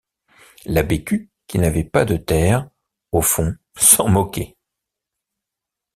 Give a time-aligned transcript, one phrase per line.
[0.65, 2.67] La Bécu, qui n’avait pas de terre,
[3.11, 4.57] au fond, s’en moquait.